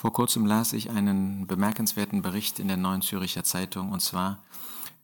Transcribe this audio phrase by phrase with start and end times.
[0.00, 4.38] Vor kurzem las ich einen bemerkenswerten Bericht in der Neuen Züricher Zeitung und zwar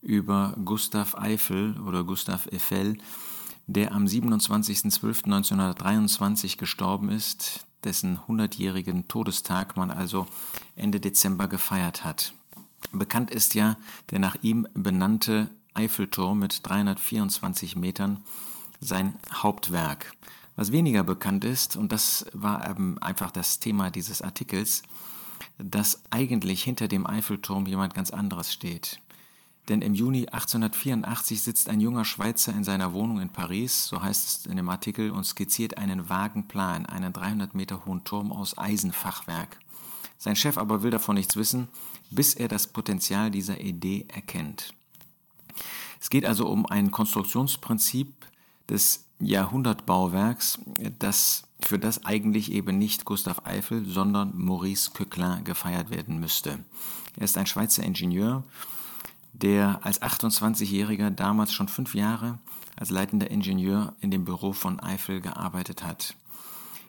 [0.03, 2.99] über Gustav Eiffel oder Gustav Eiffel,
[3.67, 10.29] der am 27.12.1923 gestorben ist, dessen 100-jährigen Todestag man also
[10.77, 12.33] Ende Dezember gefeiert hat.
[12.93, 13.77] Bekannt ist ja
[14.13, 18.23] der nach ihm benannte Eiffelturm mit 324 Metern,
[18.79, 20.13] sein Hauptwerk.
[20.57, 24.83] Was weniger bekannt ist, und das war eben einfach das Thema dieses Artikels,
[25.59, 29.01] dass eigentlich hinter dem Eiffelturm jemand ganz anderes steht.
[29.69, 34.27] Denn im Juni 1884 sitzt ein junger Schweizer in seiner Wohnung in Paris, so heißt
[34.29, 38.59] es in dem Artikel, und skizziert einen vagen Plan, einen 300 Meter hohen Turm aus
[38.59, 39.59] Eisenfachwerk.
[40.19, 41.69] Sein Chef aber will davon nichts wissen,
[42.11, 44.75] bis er das Potenzial dieser Idee erkennt.
[46.01, 48.13] Es geht also um ein Konstruktionsprinzip
[48.69, 50.59] des Jahrhundertbauwerks,
[50.99, 56.59] das für das eigentlich eben nicht Gustav Eiffel, sondern Maurice Coquelin gefeiert werden müsste.
[57.17, 58.45] Er ist ein Schweizer Ingenieur,
[59.33, 62.39] der als 28-Jähriger damals schon fünf Jahre
[62.77, 66.17] als leitender Ingenieur in dem Büro von Eiffel gearbeitet hat.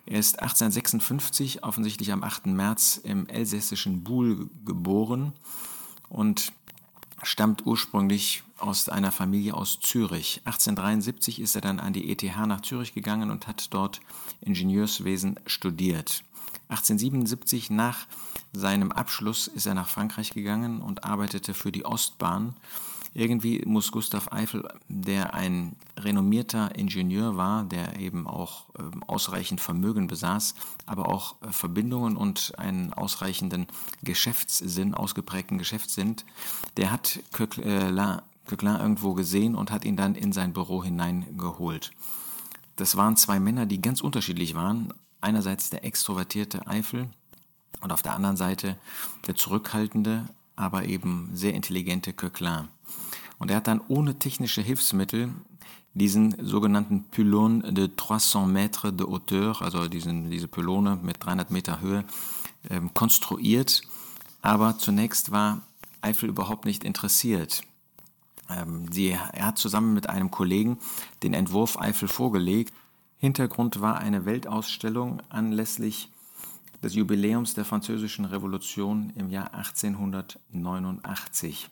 [0.05, 2.47] Er ist 1856, offensichtlich am 8.
[2.47, 5.33] März, im elsässischen Buhl geboren
[6.09, 6.53] und
[7.23, 10.41] stammt ursprünglich aus einer Familie aus Zürich.
[10.45, 14.01] 1873 ist er dann an die ETH nach Zürich gegangen und hat dort
[14.41, 16.23] Ingenieurswesen studiert.
[16.69, 18.07] 1877 nach
[18.53, 22.55] seinem Abschluss ist er nach Frankreich gegangen und arbeitete für die Ostbahn.
[23.15, 30.07] Irgendwie muss Gustav Eiffel, der ein renommierter Ingenieur war, der eben auch äh, ausreichend Vermögen
[30.07, 30.53] besaß,
[30.85, 33.67] aber auch äh, Verbindungen und einen ausreichenden
[34.03, 36.17] Geschäftssinn, ausgeprägten Geschäftssinn,
[36.75, 41.91] der hat Coquelin, Coquelin irgendwo gesehen und hat ihn dann in sein Büro hineingeholt.
[42.75, 44.93] Das waren zwei Männer, die ganz unterschiedlich waren.
[45.21, 47.09] Einerseits der extrovertierte Eiffel,
[47.81, 48.77] und auf der anderen Seite
[49.27, 52.67] der zurückhaltende, aber eben sehr intelligente Coquelin.
[53.45, 55.29] Und er hat dann ohne technische Hilfsmittel
[55.93, 61.79] diesen sogenannten Pylon de 300 Mètres de Hauteur, also diesen, diese Pylone mit 300 Meter
[61.79, 62.05] Höhe,
[62.71, 63.83] ähm, konstruiert.
[64.41, 65.61] Aber zunächst war
[66.01, 67.61] Eiffel überhaupt nicht interessiert.
[68.49, 70.79] Ähm, sie, er hat zusammen mit einem Kollegen
[71.21, 72.73] den Entwurf Eiffel vorgelegt.
[73.19, 76.09] Hintergrund war eine Weltausstellung anlässlich
[76.81, 81.69] des Jubiläums der Französischen Revolution im Jahr 1889.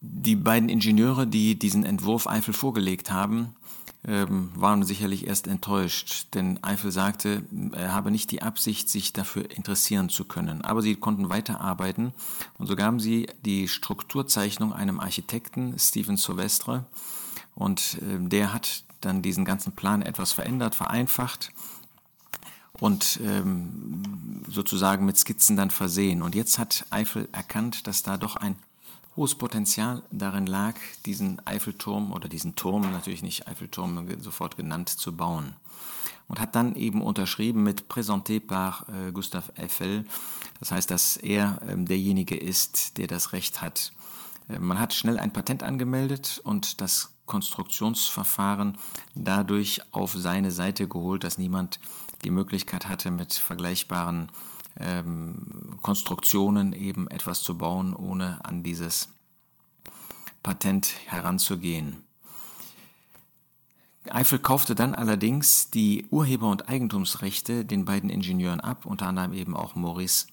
[0.00, 3.56] Die beiden Ingenieure, die diesen Entwurf Eiffel vorgelegt haben,
[4.06, 7.42] ähm, waren sicherlich erst enttäuscht, denn Eiffel sagte,
[7.72, 10.62] er habe nicht die Absicht, sich dafür interessieren zu können.
[10.62, 12.12] Aber sie konnten weiterarbeiten
[12.58, 16.84] und so gaben sie die Strukturzeichnung einem Architekten, Stephen Silvestre,
[17.58, 21.50] und ähm, der hat dann diesen ganzen Plan etwas verändert, vereinfacht
[22.78, 26.22] und ähm, sozusagen mit Skizzen dann versehen.
[26.22, 28.54] Und jetzt hat Eiffel erkannt, dass da doch ein
[29.18, 30.74] hohes Potenzial darin lag,
[31.04, 35.56] diesen Eiffelturm oder diesen Turm, natürlich nicht Eiffelturm sofort genannt, zu bauen.
[36.28, 40.04] Und hat dann eben unterschrieben mit Présenté par äh, Gustave Eiffel.
[40.60, 43.92] Das heißt, dass er äh, derjenige ist, der das Recht hat.
[44.48, 48.78] Äh, man hat schnell ein Patent angemeldet und das Konstruktionsverfahren
[49.14, 51.80] dadurch auf seine Seite geholt, dass niemand
[52.24, 54.30] die Möglichkeit hatte, mit vergleichbaren
[54.78, 59.08] ähm, Konstruktionen eben etwas zu bauen, ohne an dieses
[60.42, 62.04] Patent heranzugehen.
[64.10, 69.54] Eiffel kaufte dann allerdings die Urheber- und Eigentumsrechte den beiden Ingenieuren ab, unter anderem eben
[69.54, 70.26] auch Maurice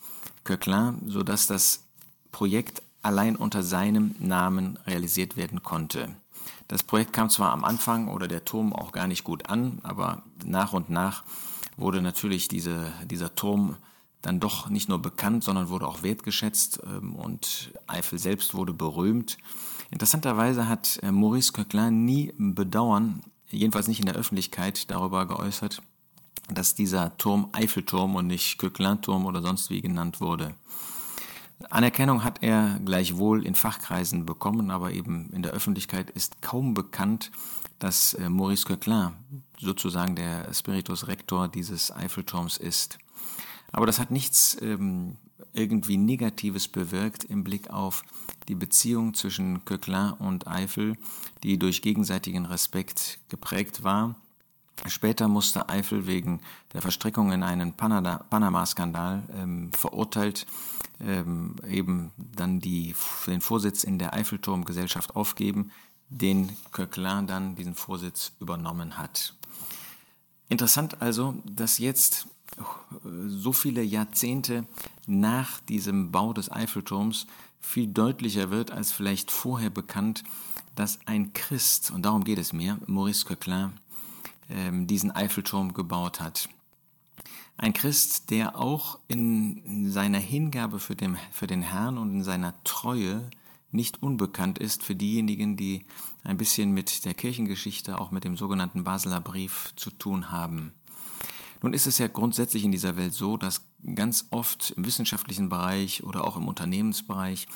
[0.45, 1.83] Coquelin, sodass das
[2.31, 6.15] Projekt allein unter seinem Namen realisiert werden konnte.
[6.67, 10.23] Das Projekt kam zwar am Anfang oder der Turm auch gar nicht gut an, aber
[10.43, 11.23] nach und nach
[11.77, 13.77] wurde natürlich diese, dieser Turm
[14.25, 19.37] dann doch nicht nur bekannt, sondern wurde auch wertgeschätzt ähm, und Eiffel selbst wurde berühmt.
[19.91, 25.81] Interessanterweise hat äh, Maurice Coquelin nie Bedauern, jedenfalls nicht in der Öffentlichkeit, darüber geäußert,
[26.49, 30.55] dass dieser Turm Eiffelturm und nicht Coquelin-Turm oder sonst wie genannt wurde.
[31.69, 37.31] Anerkennung hat er gleichwohl in Fachkreisen bekommen, aber eben in der Öffentlichkeit ist kaum bekannt,
[37.79, 39.13] dass äh, Maurice Coquelin
[39.59, 42.97] sozusagen der Spiritus Rector dieses Eiffelturms ist.
[43.75, 45.17] Aber das hat nichts ähm,
[45.51, 48.03] irgendwie Negatives bewirkt im Blick auf
[48.47, 50.95] die Beziehung zwischen Coquelin und Eiffel,
[51.43, 54.15] die durch gegenseitigen Respekt geprägt war.
[54.85, 56.39] Später musste Eiffel wegen
[56.71, 60.45] der Verstrickung in einen Panama-Skandal ähm, verurteilt,
[61.01, 62.95] ähm, eben dann die,
[63.27, 65.71] den Vorsitz in der Eiffelturmgesellschaft aufgeben,
[66.07, 69.33] den Coquelin dann diesen Vorsitz übernommen hat.
[70.47, 72.29] Interessant also, dass jetzt
[73.27, 74.65] so viele Jahrzehnte
[75.07, 77.27] nach diesem Bau des Eiffelturms
[77.59, 80.23] viel deutlicher wird als vielleicht vorher bekannt,
[80.75, 83.73] dass ein Christ, und darum geht es mir, Maurice Coquelin,
[84.49, 86.49] ähm, diesen Eiffelturm gebaut hat.
[87.57, 92.53] Ein Christ, der auch in seiner Hingabe für den, für den Herrn und in seiner
[92.63, 93.29] Treue
[93.71, 95.85] nicht unbekannt ist für diejenigen, die
[96.23, 100.73] ein bisschen mit der Kirchengeschichte, auch mit dem sogenannten Basler Brief zu tun haben.
[101.65, 103.65] Nun ist es ja grundsätzlich in dieser Welt so, dass
[103.95, 107.47] ganz oft im wissenschaftlichen Bereich oder auch im Unternehmensbereich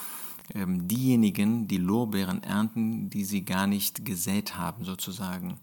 [0.56, 5.60] ähm, diejenigen die Lorbeeren ernten, die sie gar nicht gesät haben, sozusagen.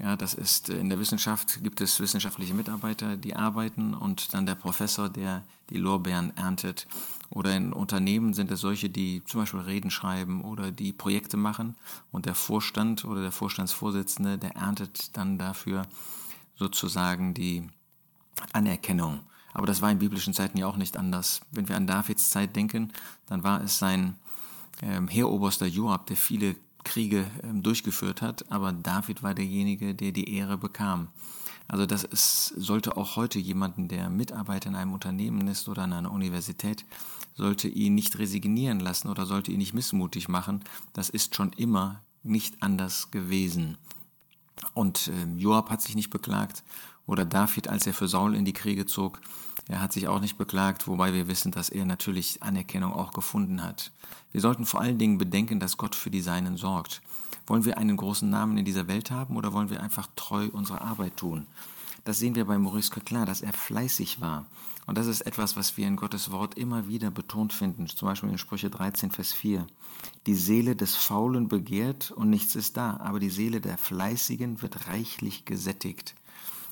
[0.00, 4.44] Ja, das ist äh, in der Wissenschaft gibt es wissenschaftliche Mitarbeiter, die arbeiten und dann
[4.44, 6.88] der Professor, der die Lorbeeren erntet.
[7.30, 11.76] Oder in Unternehmen sind es solche, die zum Beispiel Reden schreiben oder die Projekte machen
[12.10, 15.86] und der Vorstand oder der Vorstandsvorsitzende, der erntet dann dafür
[16.56, 17.68] sozusagen die
[18.52, 19.20] Anerkennung.
[19.52, 21.40] Aber das war in biblischen Zeiten ja auch nicht anders.
[21.52, 22.92] Wenn wir an Davids Zeit denken,
[23.26, 24.16] dann war es sein
[24.82, 30.36] ähm, Heeroberster Joab, der viele Kriege ähm, durchgeführt hat, aber David war derjenige, der die
[30.36, 31.08] Ehre bekam.
[31.66, 35.94] Also das ist, sollte auch heute jemanden, der Mitarbeiter in einem Unternehmen ist oder an
[35.94, 36.84] einer Universität,
[37.34, 40.62] sollte ihn nicht resignieren lassen oder sollte ihn nicht missmutig machen.
[40.92, 43.78] Das ist schon immer nicht anders gewesen.
[44.74, 46.62] Und äh, Joab hat sich nicht beklagt
[47.06, 49.20] oder David, als er für Saul in die Kriege zog,
[49.68, 53.62] er hat sich auch nicht beklagt, wobei wir wissen, dass er natürlich Anerkennung auch gefunden
[53.62, 53.92] hat.
[54.32, 57.00] Wir sollten vor allen Dingen bedenken, dass Gott für die Seinen sorgt.
[57.46, 60.80] Wollen wir einen großen Namen in dieser Welt haben oder wollen wir einfach treu unsere
[60.80, 61.46] Arbeit tun?
[62.04, 64.44] Das sehen wir bei Maurice Coquelin, dass er fleißig war.
[64.86, 68.28] Und das ist etwas, was wir in Gottes Wort immer wieder betont finden, zum Beispiel
[68.28, 69.66] in Sprüche 13, Vers 4.
[70.26, 74.88] Die Seele des Faulen begehrt und nichts ist da, aber die Seele der Fleißigen wird
[74.88, 76.14] reichlich gesättigt.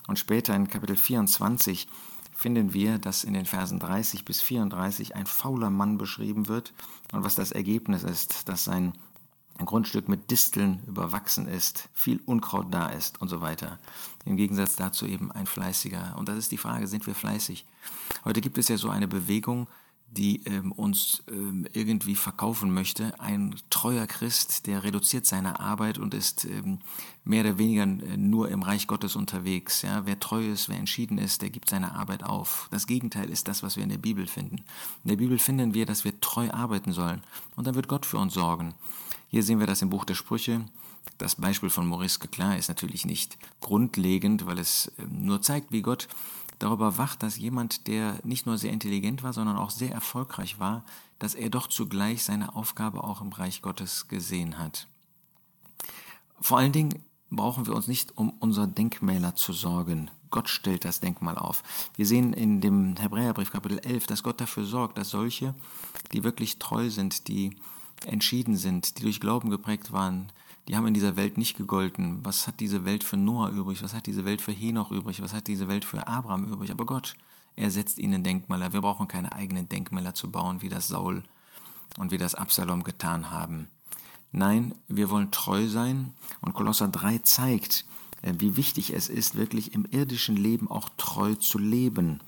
[0.07, 1.89] Und später in Kapitel 24
[2.35, 6.73] finden wir, dass in den Versen 30 bis 34 ein fauler Mann beschrieben wird
[7.13, 8.95] und was das Ergebnis ist, dass sein
[9.59, 13.79] Grundstück mit Disteln überwachsen ist, viel Unkraut da ist und so weiter.
[14.25, 16.17] Im Gegensatz dazu eben ein fleißiger.
[16.19, 17.65] Und das ist die Frage, sind wir fleißig?
[18.25, 19.69] Heute gibt es ja so eine Bewegung,
[20.17, 23.19] die ähm, uns ähm, irgendwie verkaufen möchte.
[23.19, 26.79] Ein treuer Christ, der reduziert seine Arbeit und ist ähm,
[27.25, 29.83] mehr oder weniger äh, nur im Reich Gottes unterwegs.
[29.83, 30.05] Ja?
[30.05, 32.69] Wer treu ist, wer entschieden ist, der gibt seine Arbeit auf.
[32.71, 34.57] Das Gegenteil ist das, was wir in der Bibel finden.
[35.05, 37.23] In der Bibel finden wir, dass wir treu arbeiten sollen
[37.57, 38.75] und dann wird Gott für uns sorgen.
[39.29, 40.63] Hier sehen wir das im Buch der Sprüche.
[41.17, 45.83] Das Beispiel von Maurice Geclin ist natürlich nicht grundlegend, weil es ähm, nur zeigt, wie
[45.83, 46.09] Gott
[46.63, 50.85] darüber wacht, dass jemand, der nicht nur sehr intelligent war, sondern auch sehr erfolgreich war,
[51.19, 54.87] dass er doch zugleich seine Aufgabe auch im Reich Gottes gesehen hat.
[56.41, 60.11] Vor allen Dingen brauchen wir uns nicht um unser Denkmäler zu sorgen.
[60.31, 61.63] Gott stellt das Denkmal auf.
[61.97, 65.55] Wir sehen in dem Hebräerbrief Kapitel 11, dass Gott dafür sorgt, dass solche,
[66.13, 67.57] die wirklich treu sind, die
[68.07, 70.31] entschieden sind, die durch Glauben geprägt waren,
[70.69, 72.25] die haben in dieser Welt nicht gegolten.
[72.25, 73.83] Was hat diese Welt für Noah übrig?
[73.83, 75.21] Was hat diese Welt für Henoch übrig?
[75.23, 76.71] Was hat diese Welt für Abraham übrig?
[76.71, 77.15] Aber Gott,
[77.57, 78.73] er setzt ihnen Denkmäler.
[78.73, 81.25] Wir brauchen keine eigenen Denkmäler zu bauen, wie das Saul
[81.99, 83.69] und wie das Absalom getan haben.
[84.31, 87.85] Nein, wir wollen treu sein und Kolosser 3 zeigt,
[88.23, 92.21] äh, wie wichtig es ist, wirklich im irdischen Leben auch treu zu leben.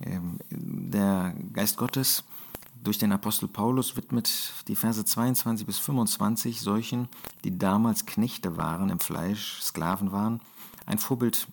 [0.00, 2.24] Ähm, der Geist Gottes
[2.82, 7.08] durch den Apostel Paulus widmet die Verse 22 bis 25 solchen,
[7.44, 10.40] die damals Knechte waren im Fleisch, Sklaven waren,
[10.86, 11.46] ein Vorbild,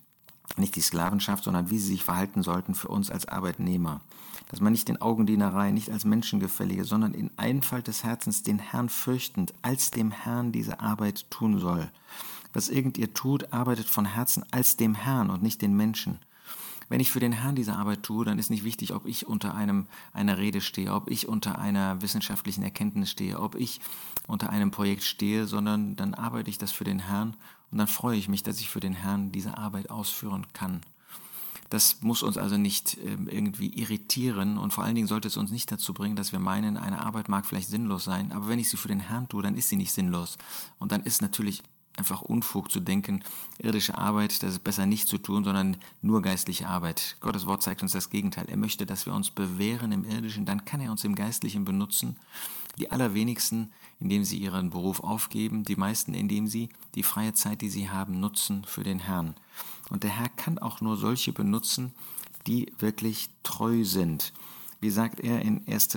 [0.58, 4.02] nicht die Sklavenschaft, sondern wie sie sich verhalten sollten für uns als Arbeitnehmer.
[4.50, 8.90] Dass man nicht in Augendienerei, nicht als Menschengefällige, sondern in Einfalt des Herzens den Herrn
[8.90, 11.92] fürchtend, als dem Herrn diese Arbeit tun soll.
[12.54, 16.20] Was irgend ihr tut, arbeitet von Herzen als dem Herrn und nicht den Menschen
[16.90, 19.56] wenn ich für den Herrn diese Arbeit tue, dann ist nicht wichtig, ob ich unter
[19.56, 23.80] einem, einer Rede stehe, ob ich unter einer wissenschaftlichen Erkenntnis stehe, ob ich
[24.28, 27.36] unter einem Projekt stehe, sondern dann arbeite ich das für den Herrn
[27.72, 30.82] und dann freue ich mich, dass ich für den Herrn diese Arbeit ausführen kann.
[31.70, 35.52] Das muss uns also nicht ähm, irgendwie irritieren und vor allen Dingen sollte es uns
[35.52, 38.70] nicht dazu bringen, dass wir meinen, eine Arbeit mag vielleicht sinnlos sein, aber wenn ich
[38.70, 40.40] sie für den Herrn tue, dann ist sie nicht sinnlos.
[40.80, 41.62] Und dann ist natürlich
[42.00, 43.24] einfach Unfug zu denken,
[43.60, 47.18] irdische Arbeit, das ist besser nicht zu tun, sondern nur geistliche Arbeit.
[47.20, 48.46] Gottes Wort zeigt uns das Gegenteil.
[48.50, 52.16] Er möchte, dass wir uns bewähren im irdischen, dann kann er uns im geistlichen benutzen.
[52.80, 57.70] Die allerwenigsten, indem sie ihren Beruf aufgeben, die meisten, indem sie die freie Zeit, die
[57.70, 59.36] sie haben, nutzen für den Herrn.
[59.90, 61.94] Und der Herr kann auch nur solche benutzen,
[62.48, 64.34] die wirklich treu sind.
[64.80, 65.90] Wie sagt er in 1.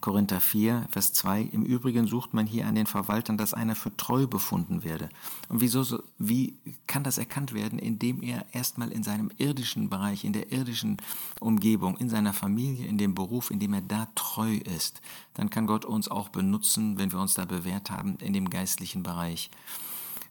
[0.00, 3.94] Korinther 4, Vers 2, im Übrigen sucht man hier an den Verwaltern, dass einer für
[3.96, 5.08] treu befunden werde.
[5.48, 7.78] Und wieso, so, wie kann das erkannt werden?
[7.78, 10.96] Indem er erstmal in seinem irdischen Bereich, in der irdischen
[11.40, 15.00] Umgebung, in seiner Familie, in dem Beruf, in dem er da treu ist.
[15.34, 19.02] Dann kann Gott uns auch benutzen, wenn wir uns da bewährt haben, in dem geistlichen
[19.02, 19.50] Bereich.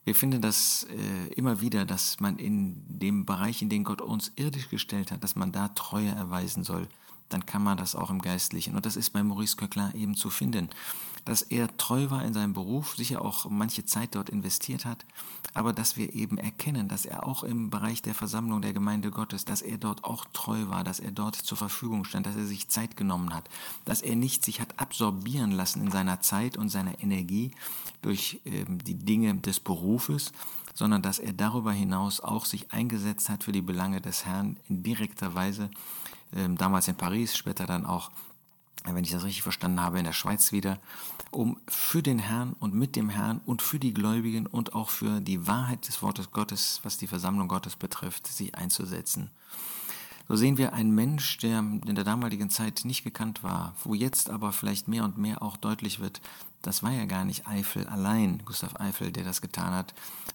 [0.04, 4.32] Wir finden das äh, immer wieder, dass man in dem Bereich, in den Gott uns
[4.36, 6.88] irdisch gestellt hat, dass man da Treue erweisen soll
[7.34, 8.76] dann kann man das auch im Geistlichen.
[8.76, 10.70] Und das ist bei Maurice Köckler eben zu finden,
[11.26, 15.06] dass er treu war in seinem Beruf, sicher auch manche Zeit dort investiert hat,
[15.54, 19.46] aber dass wir eben erkennen, dass er auch im Bereich der Versammlung der Gemeinde Gottes,
[19.46, 22.70] dass er dort auch treu war, dass er dort zur Verfügung stand, dass er sich
[22.70, 23.50] Zeit genommen hat,
[23.86, 27.52] dass er nicht sich hat absorbieren lassen in seiner Zeit und seiner Energie
[28.02, 30.32] durch ähm, die Dinge des Berufes,
[30.74, 34.84] sondern dass er darüber hinaus auch sich eingesetzt hat für die Belange des Herrn in
[34.84, 35.70] direkter Weise
[36.32, 38.12] damals in Paris, später dann auch,
[38.86, 40.80] wenn ich das richtig verstanden habe, in der Schweiz wieder,
[41.30, 45.22] um für den Herrn und mit dem Herrn und für die Gläubigen und auch für
[45.22, 49.30] die Wahrheit des Wortes Gottes, was die Versammlung Gottes betrifft, sich einzusetzen.
[50.28, 54.30] So sehen wir einen Mensch, der in der damaligen Zeit nicht gekannt war, wo jetzt
[54.30, 56.22] aber vielleicht mehr und mehr auch deutlich wird,
[56.62, 59.94] das war ja gar nicht Eiffel allein, Gustav Eiffel, der das getan hat,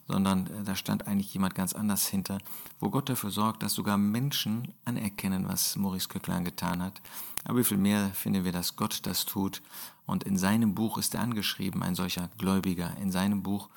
[0.09, 2.39] sondern äh, da stand eigentlich jemand ganz anders hinter,
[2.81, 7.01] wo Gott dafür sorgt, dass sogar Menschen anerkennen, was Maurice Köcklein getan hat.
[7.45, 9.63] Aber wie viel mehr finden wir, dass Gott das tut.
[10.07, 13.69] Und in seinem Buch ist er angeschrieben, ein solcher Gläubiger, in seinem Buch.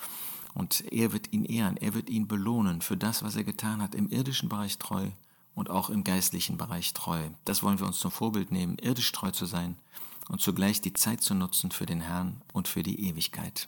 [0.54, 3.96] Und er wird ihn ehren, er wird ihn belohnen für das, was er getan hat,
[3.96, 5.08] im irdischen Bereich treu
[5.56, 7.22] und auch im geistlichen Bereich treu.
[7.46, 9.76] Das wollen wir uns zum Vorbild nehmen, irdisch treu zu sein
[10.28, 13.68] und zugleich die Zeit zu nutzen für den Herrn und für die Ewigkeit.